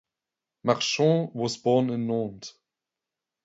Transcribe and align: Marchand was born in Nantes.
Marchand 0.63 1.29
was 1.35 1.57
born 1.57 1.91
in 1.91 2.07
Nantes. 2.07 2.55